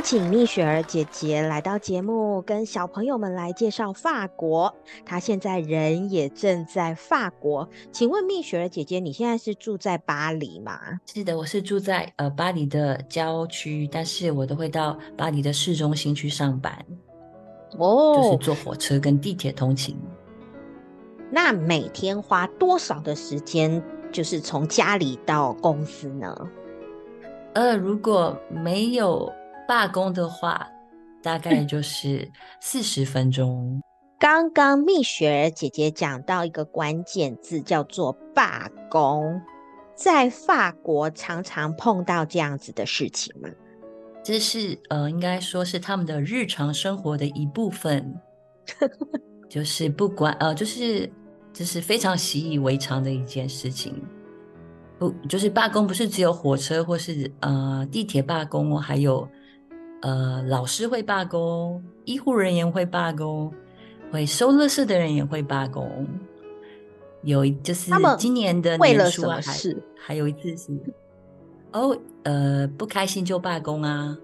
[0.01, 4.74] 邀请蜜雪儿姐姐来到节目，跟小朋友们来介绍法国。
[5.05, 7.68] 她现在人也正在法国。
[7.92, 10.80] 请问蜜雪儿姐姐，你现在是住在巴黎吗？
[11.05, 16.82] 是的，我是住在呃巴黎的郊区，但是我都会到巴黎的市中心去上班，
[17.76, 19.94] 哦，就是坐火车跟地铁通勤。
[21.30, 26.34] 那每天花多少的时间，就是从家里到公司呢？
[27.53, 29.30] 呃，如果没有
[29.70, 30.68] 罢工的话，
[31.22, 32.28] 大概就是
[32.60, 33.80] 四十分钟。
[34.18, 39.40] 刚刚蜜雪儿姐姐讲到一个关键字，叫做罢工。
[39.94, 43.48] 在法国常常碰到这样子的事情吗？
[44.24, 48.12] 这是呃，应该说是他们的日常生活的一部分，
[49.48, 51.08] 就是不管呃，就是
[51.52, 53.94] 就是非常习以为常的一件事情。
[54.98, 59.28] 不，就是罢工不是只有火车或是呃地铁罢工哦，还有。
[60.03, 63.53] 呃，老师会罢工，医护人员会罢工，
[64.11, 66.07] 会收乐圾的人也会罢工。
[67.22, 69.55] 有就是今年的年初啊，还
[69.98, 70.72] 还有一次是
[71.72, 74.16] 哦，呃，不开心就罢工啊，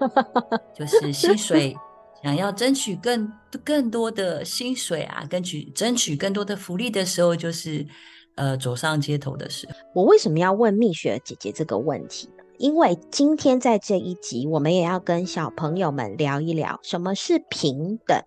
[0.76, 1.74] 就是薪水
[2.22, 3.32] 想要争取更
[3.64, 7.86] 更多的薪水啊，争取争取更多的福利的时候，就是
[8.34, 9.74] 呃走上街头的时候。
[9.94, 12.28] 我为什么要问蜜雪姐姐这个问题？
[12.60, 18.22] 因为今天在这一集，我们也要跟小朋友们聊一聊什么是平等。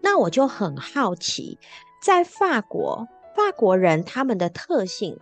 [0.00, 1.58] 那我就很好奇，
[2.00, 5.18] 在法国，法国人他们的特性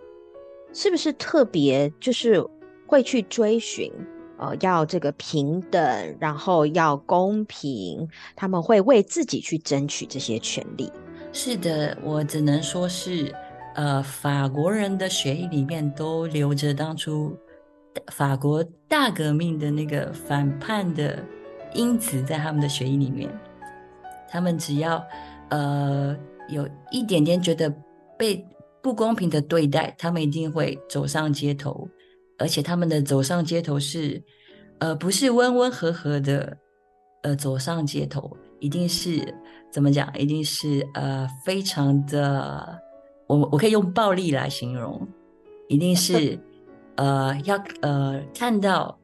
[0.74, 2.46] 是不是特别，就是
[2.86, 3.90] 会去追寻，
[4.36, 8.06] 呃，要这个平等，然后要公平，
[8.36, 10.92] 他们会为自己去争取这些权利。
[11.32, 13.34] 是的，我只能说是，
[13.74, 17.34] 呃，法国人的血液里面都流着当初。
[18.12, 21.24] 法国大革命的那个反叛的
[21.74, 23.28] 因子在他们的血液里面，
[24.28, 25.04] 他们只要
[25.48, 26.16] 呃
[26.48, 27.68] 有一点点觉得
[28.16, 28.44] 被
[28.80, 31.88] 不公平的对待，他们一定会走上街头，
[32.38, 34.22] 而且他们的走上街头是
[34.78, 36.56] 呃不是温温和和的
[37.22, 39.34] 呃走上街头，一定是
[39.72, 40.08] 怎么讲？
[40.16, 42.80] 一定是呃非常的，
[43.26, 45.06] 我我可以用暴力来形容，
[45.68, 46.38] 一定是。
[47.00, 49.00] 呃，要呃看到，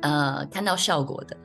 [0.00, 1.36] 呃看到效果的，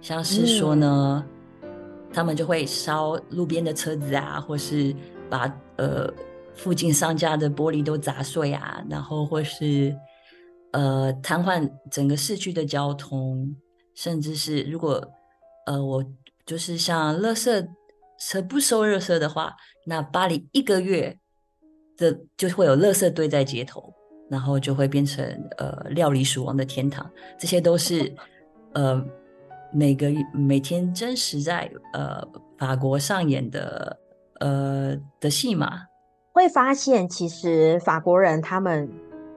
[0.00, 1.22] 像是说呢，
[1.60, 1.68] 嗯、
[2.10, 4.96] 他们就会烧路边的车子啊，或是
[5.28, 6.10] 把呃
[6.54, 9.94] 附近商家的玻璃都砸碎啊，然后或是
[10.72, 13.54] 呃瘫痪整个市区的交通，
[13.94, 15.06] 甚至是如果
[15.66, 16.02] 呃我
[16.46, 17.68] 就是像垃圾
[18.18, 19.54] 车不收垃圾的话，
[19.84, 21.18] 那巴黎一个月
[21.98, 23.92] 的就会有垃圾堆在街头。
[24.30, 25.22] 然后就会变成
[25.58, 27.04] 呃料理鼠王的天堂，
[27.36, 28.14] 这些都是
[28.74, 29.04] 呃
[29.72, 32.22] 每个每天真实在呃
[32.56, 33.98] 法国上演的
[34.38, 35.82] 呃的戏码。
[36.32, 38.88] 会发现其实法国人他们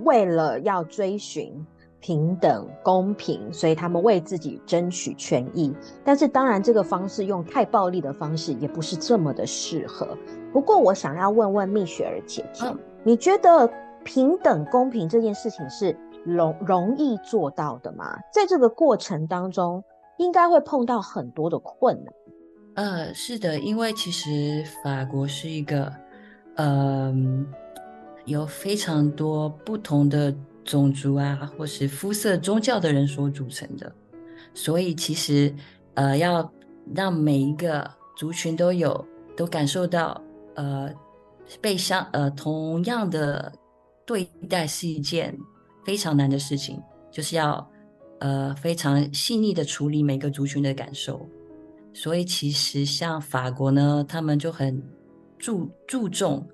[0.01, 1.65] 为了要追寻
[1.99, 5.73] 平等、公平，所以他们为自己争取权益。
[6.03, 10.15] 但是，当然，这个方式用太暴力的方式也不是这么的适合。
[10.51, 13.71] 不过，我想要问问蜜雪儿姐姐，嗯、你觉得
[14.03, 18.19] 平等、公平这件事情是容容易做到的吗？
[18.31, 19.83] 在这个过程当中，
[20.17, 22.13] 应该会碰到很多的困难。
[22.75, 25.91] 呃，是的，因为其实法国是一个，
[26.55, 27.45] 嗯、
[28.25, 30.33] 有非常多不同的。
[30.65, 33.93] 种族啊，或是肤色、宗教的人所组成的，
[34.53, 35.53] 所以其实，
[35.93, 36.49] 呃，要
[36.95, 37.85] 让每一个
[38.15, 40.21] 族群都有都感受到，
[40.55, 40.89] 呃，
[41.59, 43.51] 被相呃同样的
[44.05, 45.37] 对待是一件
[45.85, 46.81] 非常难的事情，
[47.11, 47.69] 就是要
[48.19, 51.27] 呃非常细腻的处理每个族群的感受。
[51.93, 54.83] 所以其实像法国呢，他们就很
[55.37, 56.47] 注注重，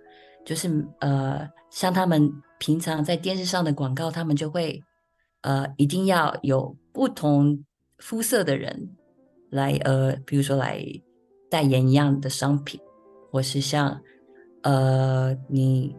[0.46, 2.32] 就是呃像他们。
[2.62, 4.84] 平常在电视上的广告，他们就会，
[5.44, 7.64] 呃，一定要有不同
[8.00, 8.98] 肤色的人
[9.50, 10.84] 来，呃，比如说来
[11.50, 12.78] 代言一样的商品，
[13.32, 14.02] 或是像，
[14.64, 15.96] 呃，你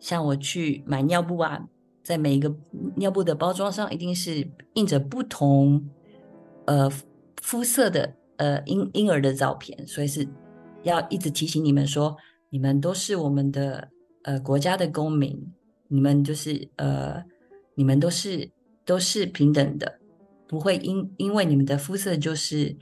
[0.00, 1.68] 像我去买尿布啊，
[2.02, 2.52] 在每一个
[2.96, 5.88] 尿布的包装上，一定是印着不同，
[6.66, 6.90] 呃，
[7.40, 10.26] 肤色的，呃，婴婴儿的照片，所以是
[10.82, 12.16] 要一直提醒你们说，
[12.48, 13.88] 你们都是我们的，
[14.24, 15.52] 呃，国家的公民。
[15.92, 17.20] 你们就是呃，
[17.74, 18.48] 你们都是
[18.84, 19.98] 都是平等的，
[20.46, 22.76] 不会因因为你们的肤色就是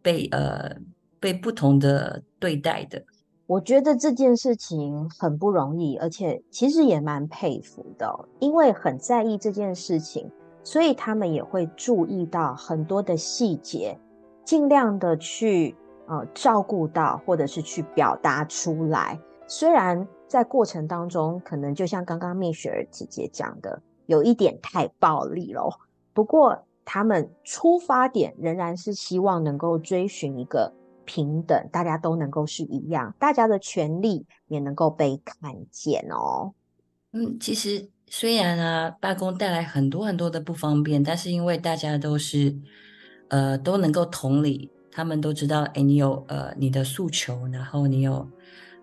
[0.00, 0.76] 被呃
[1.18, 3.04] 被不同的对待的。
[3.46, 10.30] 我觉得这件事情很不容易，而且其实也蛮佩服的，因为很在意这件事情，
[10.62, 13.98] 所以他们也会注意到很多的细节，
[14.44, 15.76] 尽量的去
[16.06, 20.06] 呃照顾到，或者是去表达出来，虽然。
[20.26, 25.70] 在过程当中，可能就像刚刚蜜雪儿姐姐讲的，有一点太暴力了。
[26.12, 30.72] 不过，他们出发点仍然是希望能够追寻一个
[31.04, 36.52] 平等，大家都能够是一样，大家的权利也能够被看见哦。
[37.12, 42.56] 嗯，其实虽然啊，罢工带来很多很多的不方便，但是因为大家都是
[43.28, 48.28] 呃都能够同理，他们都知道，哎，你有呃你的诉求，然后你有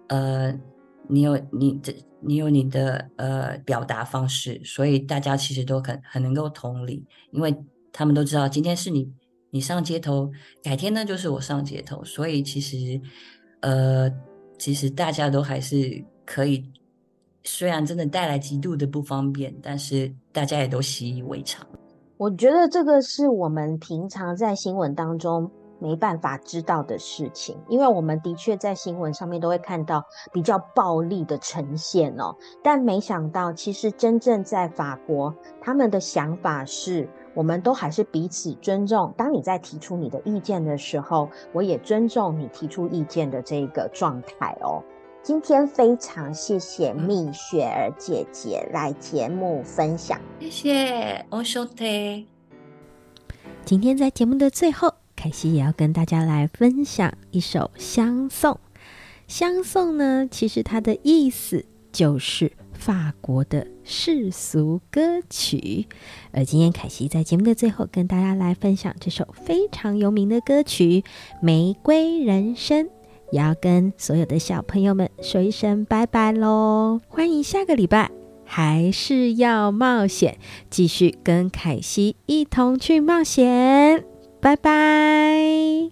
[0.07, 0.59] 呃。
[1.07, 7.53] 你有你的，你有你的呃表达方式，所以大家其实都很很能够同理，因为
[7.91, 9.11] 他们都知道今天是你
[9.51, 10.31] 你上街头，
[10.63, 12.99] 改天呢就是我上街头，所以其实
[13.59, 14.09] 呃
[14.57, 16.63] 其实大家都还是可以，
[17.43, 21.63] 虽然真的带来极度的不方便，但是大家也都习以为常。
[22.17, 25.51] 我觉得这个是我们平常在新闻当中。
[25.83, 39.13] 没办法知道的事情，因为我们的确在新闻上面都会看到比较暴力的呈现哦，但没想到其实真正在法国，他们的想法是，我们都还是彼此尊重。
[39.17, 44.83] 当你在提出你的意见的时候，我也尊重你提出意见的这个状态哦。
[45.23, 52.27] 今天非常谢谢蜜雪儿姐姐来节目分享，谢谢欧兄弟。
[53.63, 54.93] 今天在节目的最后。
[55.13, 58.53] 凯西也要跟大家来分享一首相送》。
[59.27, 62.51] 《相送呢，其实它的意思就是
[62.81, 65.87] 法国的世俗歌曲。
[66.31, 71.01] 而今天凯西在节目的最后跟大家来分享这首非常有名的歌曲
[71.41, 72.85] 《玫瑰人生》，
[73.31, 76.99] 也要跟所有的小朋友们说一声拜拜喽！
[77.07, 78.09] 欢迎下个礼拜
[78.43, 80.37] 还是要冒险，
[80.69, 84.03] 继续跟凯西一同去冒险。
[84.41, 85.91] 拜拜。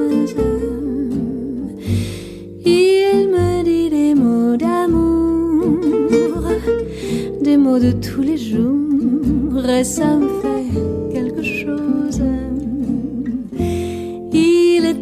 [7.79, 12.21] De tous les jours, et ça me fait quelque chose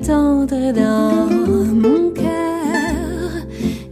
[0.10, 1.28] tendre dans
[1.86, 3.30] mon cœur,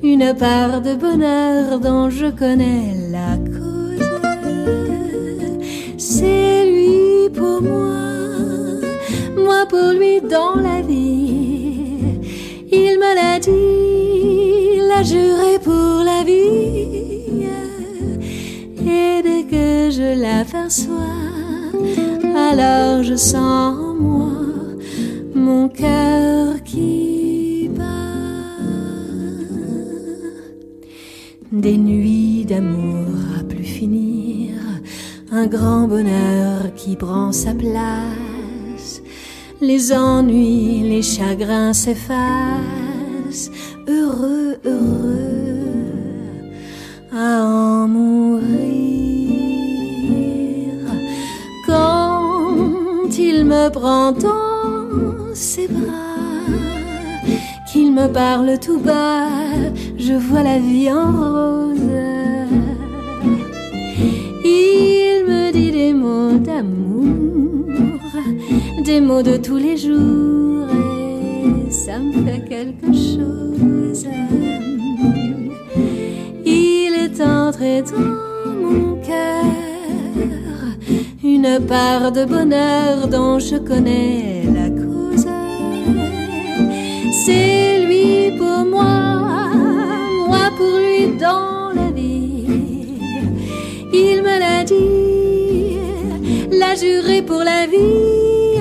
[0.02, 4.10] une part de bonheur dont je connais la cause.
[5.98, 8.00] C'est lui pour moi,
[9.36, 11.78] moi pour lui dans la vie.
[12.72, 16.77] Il me l'a dit, l'a juré pour la vie.
[19.98, 21.24] Je l'aperçois,
[22.36, 24.30] alors je sens en moi
[25.34, 27.84] mon cœur qui bat.
[31.52, 33.08] Des nuits d'amour
[33.39, 34.54] à plus finir,
[35.32, 39.02] un grand bonheur qui prend sa place.
[39.62, 42.87] Les ennuis, les chagrins s'effacent,
[53.68, 56.47] me prend dans ses bras,
[57.70, 59.28] qu'il me parle tout bas,
[59.97, 61.91] je vois la vie en rose.
[64.45, 67.65] Il me dit des mots d'amour,
[68.86, 70.68] des mots de tous les jours,
[71.68, 74.07] et ça me fait quelque chose.
[76.45, 79.66] Il est entré dans mon cœur
[81.38, 85.28] une part de bonheur dont je connais la cause.
[87.12, 88.96] C'est lui pour moi,
[90.30, 92.98] moi pour lui dans la vie.
[93.94, 95.78] Il me l'a dit,
[96.60, 98.58] l'a juré pour la vie.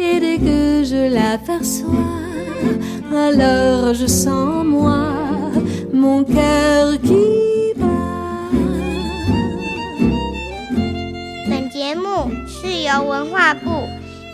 [0.00, 2.16] Et dès que je l'aperçois,
[3.26, 5.02] alors je sens moi
[5.92, 6.97] mon cœur
[12.88, 13.86] 由文化部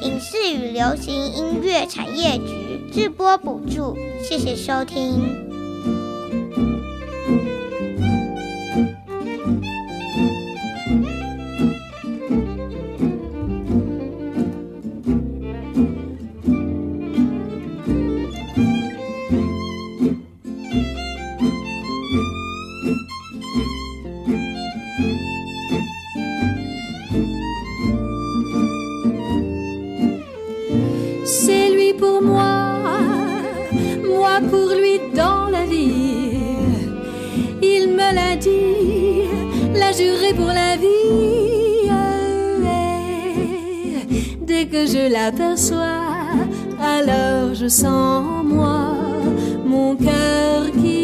[0.02, 5.43] 影视与流行音乐产业局制播补助，谢谢收听。
[44.74, 46.02] Que je l'aperçois,
[46.82, 48.96] alors je sens en moi
[49.64, 51.03] mon cœur qui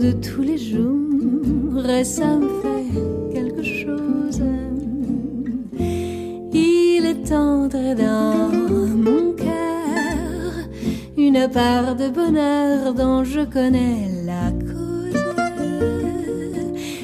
[0.00, 4.40] De tous les jours, et ça me fait quelque chose.
[6.52, 8.48] Il est entré dans
[9.06, 10.52] mon cœur
[11.18, 15.20] une part de bonheur dont je connais la cause.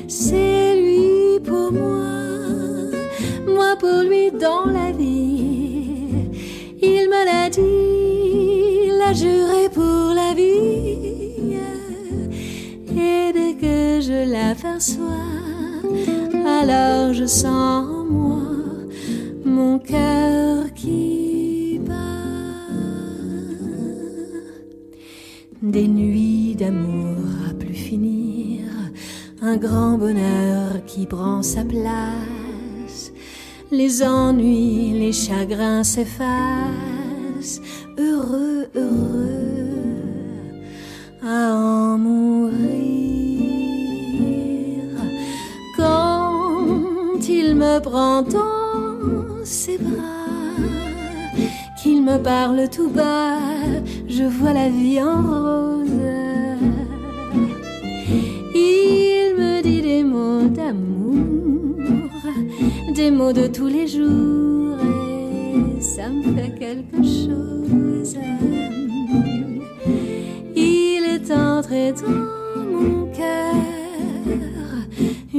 [0.08, 2.06] C'est lui pour moi,
[3.46, 5.84] moi pour lui dans la vie.
[6.80, 10.95] Il me l'a dit, l'a juré pour la vie.
[14.06, 15.32] Je l'aperçois,
[16.46, 18.42] alors je sens en moi
[19.44, 21.92] mon cœur qui bat.
[25.60, 27.18] Des nuits d'amour
[27.50, 28.62] à plus finir,
[29.42, 33.12] un grand bonheur qui prend sa place.
[33.72, 36.95] Les ennuis, les chagrins s'effacent,
[47.76, 50.56] me prend dans ses bras,
[51.82, 53.38] qu'il me parle tout bas,
[54.08, 55.90] je vois la vie en rose.
[58.54, 61.76] Il me dit des mots d'amour,
[62.94, 64.78] des mots de tous les jours,
[65.78, 68.16] et ça me fait quelque chose.
[70.54, 73.75] Il est entré dans mon cœur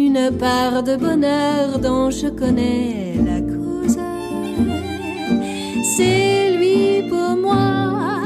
[0.06, 3.98] une part de bonheur dont je connais la cause.
[5.96, 8.22] C'est lui pour moi,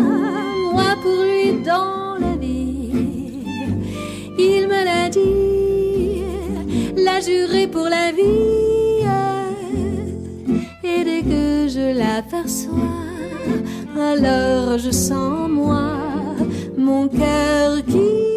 [0.73, 2.91] moi pour lui dans la vie.
[4.37, 6.23] Il me l'a dit,
[7.05, 9.05] l'a juré pour la vie.
[10.83, 12.99] Et dès que je l'aperçois,
[13.97, 15.83] alors je sens moi
[16.77, 18.30] mon cœur qui